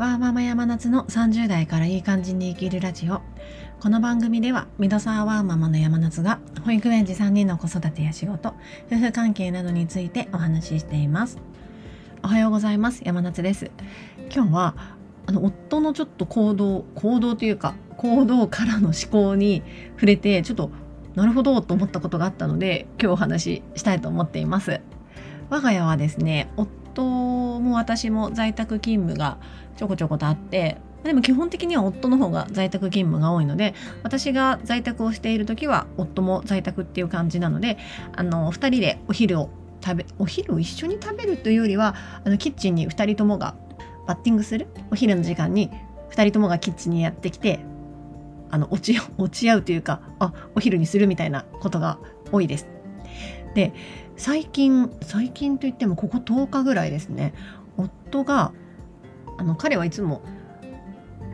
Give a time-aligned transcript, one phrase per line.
[0.00, 3.20] ワーママ山夏の30代からいい感じに生きるラジオ。
[3.80, 8.54] この番組ではミドサーワーママの山夏が保育園児3人の子育てや仕事
[8.90, 11.36] 夫婦関係などについてお話ししています。
[12.22, 13.02] おはようございます。
[13.04, 13.70] 山夏です。
[14.34, 14.74] 今日は
[15.26, 19.62] あの夫のちょっと行動行動というか行動からの思考に
[19.96, 20.70] 触れてちょっと
[21.14, 24.80] なるほどと思ったことがあったので今日お話ししたいと思っています。
[25.50, 26.50] 我が家はですね
[27.00, 29.38] 夫も私も在宅勤務が
[29.76, 37.78] ちょこちょことあってでも基本的には夫の方が在宅勤務が多いので私が在宅をしている時は夫も在宅っていう感じなので
[38.14, 39.50] あの2人でお昼を
[39.82, 41.94] 食べお昼を一緒に食べるというよりは
[42.24, 43.54] あのキッチンに2人ともが
[44.06, 45.70] バッティングするお昼の時間に
[46.10, 47.60] 2人ともがキッチンにやってきて
[48.50, 51.98] あの落ち落ち合うというかあお昼にするみたいなことが
[52.32, 52.79] 多いです。
[53.54, 53.72] で
[54.16, 57.34] 最近最近といってもここ10日ぐらいですね。
[57.76, 58.52] 夫が
[59.38, 60.22] あの彼はいつも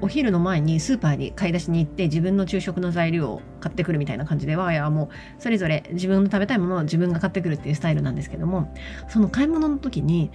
[0.00, 5.08] お昼の前にスーパーに買い出しに行って自分の昼食の材料を買ってくるみたいな感じで我が家はもう
[5.40, 8.74] それぞれ自分の食べたいものを自分が買ってくるっていうスタイルなんですけども
[9.08, 10.32] その買い物の時に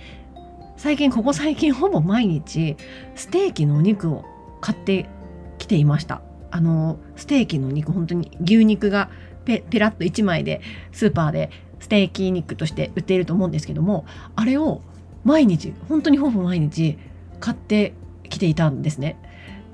[0.78, 2.78] 最近ここ最近ほぼ毎日
[3.16, 4.24] ステーキのお肉を
[4.62, 5.10] 買って
[5.58, 6.22] きていました。
[6.50, 9.10] あのステーキの肉本当に牛肉が
[9.44, 10.62] ペペラッと1枚で
[10.94, 14.82] スーパーでステーキ肉として売っていると思うんですけどもあれを
[15.24, 16.98] 毎日本当にほぼ毎日
[17.40, 17.94] 買って
[18.30, 19.18] きていたんですね。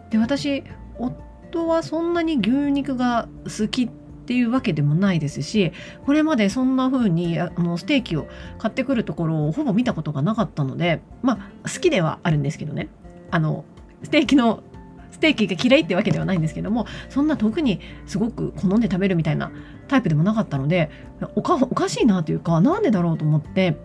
[0.10, 0.64] で私
[0.98, 3.90] 夫はそんなに牛肉が好きっ
[4.26, 5.74] ていうわけでもないですし
[6.06, 12.88] これまでそんな風にあのステーキを買ってくるところをほぼ見たことがなかったのでまあ好きではあるんですけどね
[13.32, 13.66] あの
[14.04, 14.64] ステーキの
[15.12, 19.52] ステーキが嫌いってわけではないんですけどもそんな特にすごく好んで食べるみたいな
[19.88, 20.90] タイプでもなかったので
[21.36, 23.78] おかおかしいなというかなんでだろうと思って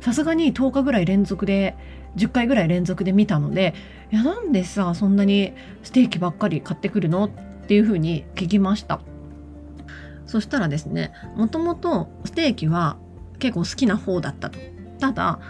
[0.00, 1.76] さすがに10日ぐらい連続で
[2.16, 3.74] 10回ぐらい連続で見たので
[4.10, 7.30] いやなんでさそんなにステーキばっかり買ってくるのっ
[7.66, 9.00] ていうふうに聞きました。
[10.26, 12.96] そしたらですねもともとステーキは
[13.38, 14.58] 結構好きな方だったと。
[14.98, 15.40] ただ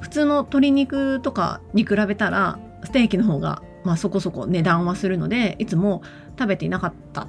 [0.00, 6.02] 普通の鶏肉とかに比べたらステーキの方がまあそこそこ値段はするのでいつも
[6.38, 7.28] 食べていなかった。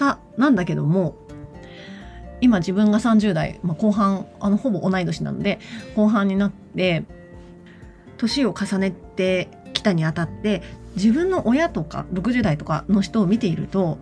[0.00, 1.14] たなんだけども
[2.40, 5.60] 今自分が30代、まあ、後半あのほぼ同い年なので
[5.94, 7.04] 後半になって
[8.16, 10.62] 年を重ねてきたにあたって
[10.96, 13.98] 自分の親とか60代とかの人を見ていると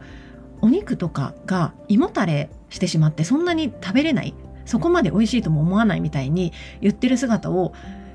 [0.61, 4.35] お肉とかが胃もたれしてしまってそんなに食べれない
[4.67, 7.73] そこまで美味しいとも思わないみたいに言ってる姿を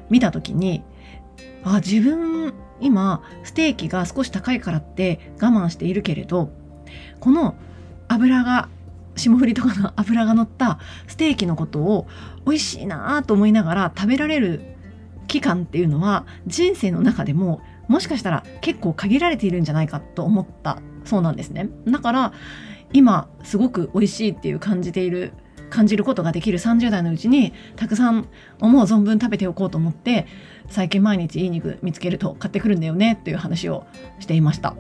[0.10, 0.84] 見た時に
[1.64, 6.50] あ自分今ステーキが少し高いからって我慢しているけれど
[7.20, 7.56] この
[8.08, 8.70] 油が
[9.16, 12.08] 霜降りとかの油が乗ったステーキのことを
[12.46, 14.62] 美味しいなと思いながら食べられる
[15.28, 20.80] 期間っていうのは人生の中でももしかしたら結構限られているんじゃないかと思った。
[21.06, 21.70] そうなんですね。
[21.86, 22.34] だから
[22.94, 25.34] 今すごく美味しいっていう感じている
[25.70, 30.28] 感じることができる30代のうちにたくさん思う存分食べておこうと思って
[30.70, 33.86] 最近毎日いい肉見つけると買ってくるんだよねっていう話を
[34.20, 34.76] していました。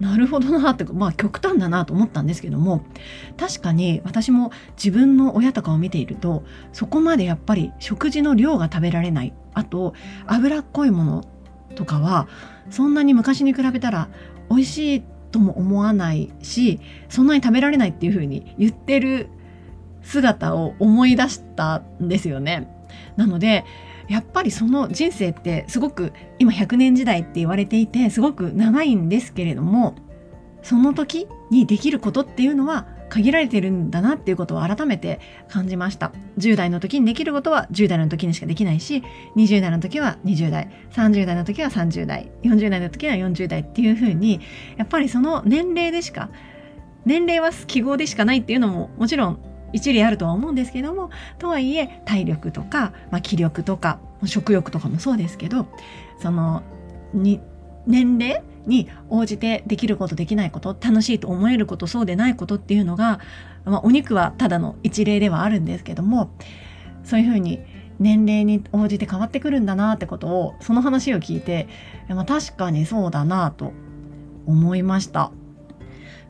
[0.00, 2.82] なるほどなってまあ極端だなと思ったんですけども
[3.36, 9.94] 確かに私も自分の親とかを見ているとそこまでやっぱり食事の量が食べられないあと
[10.26, 11.24] 脂っこいもの
[11.74, 12.28] とかは
[12.70, 14.08] そんなに昔に比べたら
[14.48, 19.28] 美味しいとも思わないしそんなに食べられないっていうふうに言ってる
[20.02, 22.74] 姿を思い出したんですよね。
[23.16, 23.64] なので
[24.10, 29.94] やっぱりその人生ってすごく今100年時代って言われていてすごく長いんですけれども
[30.62, 36.12] その時にできることっていうのは限られてるんだなっていうことを改めて感じました。
[36.38, 39.02] 10代の時にできることは10代の時にしかできないし
[39.36, 44.40] 20代の時は20代30代の時は30代40代の時は40代っていうふうに
[44.76, 46.30] やっぱりその年齢でしか
[47.04, 55.66] 年齢は記号でしかないっていうのももちろん一理あるとは思うんですけどもとはいえ体力とか、まあ、気力とか食欲とかもそうですけど
[56.18, 56.62] その
[57.12, 57.40] に
[57.86, 63.20] 年齢に応じてできることできないこと楽しいと思えることそうでないことっていうのが、
[63.64, 66.30] まあ、お肉はただの一例ではあるんですけども
[67.04, 67.60] そういうふうに
[67.98, 71.68] 年齢に応じて変わってくるんだなってことをその話を聞いて、
[72.08, 73.72] まあ、確かにそうだなと
[74.46, 75.32] 思いました。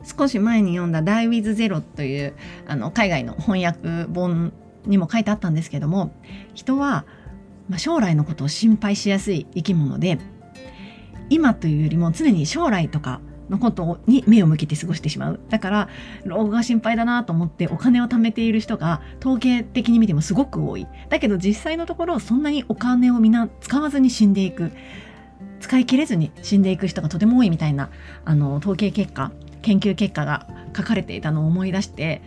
[0.03, 2.33] 少し前に読んだ「Die with Zero」という
[2.67, 4.53] あの海外の翻訳本
[4.85, 6.11] にも書いてあったんですけども
[6.53, 7.05] 人は、
[7.77, 10.19] 将来のことを心配しやすい生き物で
[11.29, 15.39] 今というよりも常に将来とかのことに目を向けて過ごしてしまう。
[15.49, 15.89] だから
[16.25, 20.87] 老後が心配だなと思ってお金を貯めている人が統計的に見てもすごく多い。
[21.09, 24.71] だけど実際のところそんなにお金をみんな使わずに死んでいく。
[25.61, 27.89] 使い切れずに死んでいく人がとても多いみたいな
[28.25, 29.31] あの統計結果
[29.61, 32.21] 研究結果が書かれていたのを思い出して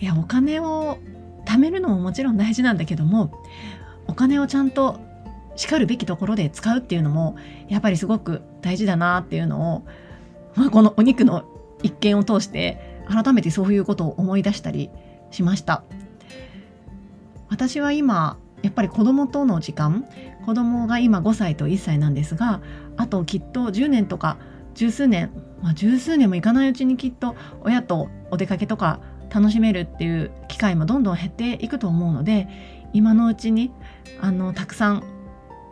[0.00, 0.98] いやお金を
[1.44, 3.30] 貯めるのももちろん大事なんだけども
[4.06, 4.98] お金をちゃんと
[5.56, 7.36] しかるべきところで使うっていうのも
[7.68, 9.86] やっぱりすごく大事だなっていうのを、
[10.56, 11.44] まあ、このお肉の
[11.82, 14.90] 一件を通して改めてそういうことを思い出したり
[15.30, 15.84] しました。
[17.50, 20.06] 私は今やっぱり子供との時間
[20.44, 22.60] 子供が今5歳と1歳なんですが
[22.96, 24.36] あときっと10年とか
[24.74, 25.30] 十数年、
[25.62, 29.00] まあ、十数年もいかないうちにきっと親とお出かけとか
[29.32, 32.48] 楽しめるっていう機会もどんどん減っていくと思うので
[32.92, 33.72] 今のうちに
[34.20, 35.14] あのたくさん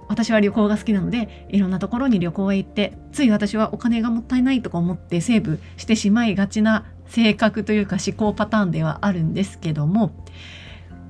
[0.09, 10.13] 私は旅行が好きなのでいろんなところに旅行へ行ってつい私はお金がもったいないとか思ってセーブしてしまいがちな性格というか思考パターンではあるんですけども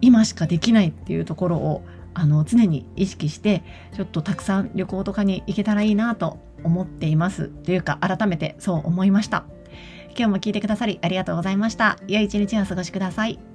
[0.01, 1.83] 今しかできないっていうところを
[2.15, 3.63] あの常に意識して
[3.95, 7.49] ちょっとたくさん旅行とかに行けたらいいなと思っています。
[7.49, 9.45] というか改めてそう思いました。
[10.15, 11.99] 今日も聞いてくださりありがとうございました。
[12.07, 13.52] 良い一日をお過ごしください。